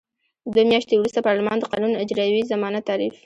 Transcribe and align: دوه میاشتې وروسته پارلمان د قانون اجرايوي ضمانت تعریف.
دوه 0.53 0.63
میاشتې 0.71 0.93
وروسته 0.97 1.23
پارلمان 1.27 1.57
د 1.59 1.63
قانون 1.71 1.93
اجرايوي 2.03 2.41
ضمانت 2.51 2.83
تعریف. 2.89 3.15